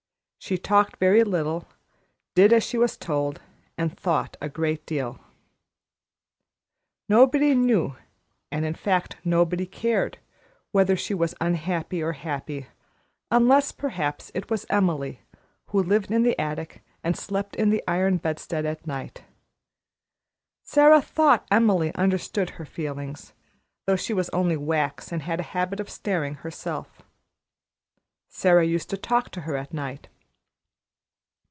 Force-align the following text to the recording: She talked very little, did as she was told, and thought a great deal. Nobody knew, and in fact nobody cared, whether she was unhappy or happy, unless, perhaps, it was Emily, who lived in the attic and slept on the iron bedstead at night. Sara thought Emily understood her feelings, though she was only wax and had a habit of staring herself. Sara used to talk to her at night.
She 0.43 0.57
talked 0.57 0.97
very 0.97 1.23
little, 1.23 1.67
did 2.33 2.51
as 2.51 2.63
she 2.63 2.75
was 2.75 2.97
told, 2.97 3.41
and 3.77 3.95
thought 3.95 4.37
a 4.41 4.49
great 4.49 4.83
deal. 4.87 5.19
Nobody 7.07 7.53
knew, 7.53 7.95
and 8.51 8.65
in 8.65 8.73
fact 8.73 9.17
nobody 9.23 9.67
cared, 9.67 10.17
whether 10.71 10.97
she 10.97 11.13
was 11.13 11.35
unhappy 11.39 12.01
or 12.01 12.13
happy, 12.13 12.65
unless, 13.29 13.71
perhaps, 13.71 14.31
it 14.33 14.49
was 14.49 14.65
Emily, 14.67 15.21
who 15.67 15.81
lived 15.83 16.09
in 16.09 16.23
the 16.23 16.37
attic 16.41 16.81
and 17.03 17.15
slept 17.15 17.57
on 17.59 17.69
the 17.69 17.83
iron 17.87 18.17
bedstead 18.17 18.65
at 18.65 18.87
night. 18.87 19.23
Sara 20.63 21.03
thought 21.03 21.45
Emily 21.51 21.93
understood 21.93 22.49
her 22.49 22.65
feelings, 22.65 23.33
though 23.85 23.95
she 23.95 24.11
was 24.11 24.29
only 24.31 24.57
wax 24.57 25.11
and 25.11 25.21
had 25.21 25.39
a 25.39 25.43
habit 25.53 25.79
of 25.79 25.87
staring 25.89 26.33
herself. 26.33 27.03
Sara 28.27 28.65
used 28.65 28.89
to 28.89 28.97
talk 28.97 29.29
to 29.29 29.41
her 29.41 29.55
at 29.55 29.71
night. 29.71 30.07